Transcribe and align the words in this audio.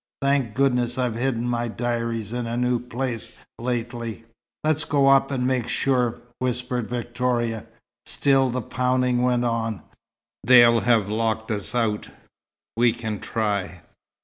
Thank 0.23 0.55
goodness 0.55 0.97
I've 0.97 1.13
hidden 1.13 1.47
my 1.47 1.67
diaries 1.67 2.33
in 2.33 2.47
a 2.47 2.57
new 2.57 2.79
place 2.79 3.29
lately!" 3.59 4.23
"Let's 4.63 4.83
go 4.83 5.09
up 5.09 5.29
and 5.29 5.45
make 5.45 5.67
sure," 5.67 6.15
whispered 6.39 6.89
Victoria. 6.89 7.67
Still 8.07 8.49
the 8.49 8.63
pounding 8.63 9.21
went 9.21 9.45
on. 9.45 9.83
"They'll 10.43 10.79
have 10.79 11.07
locked 11.07 11.51
us 11.51 11.75
out." 11.75 12.09
"We 12.75 12.93
can 12.93 13.19
try." 13.19 13.81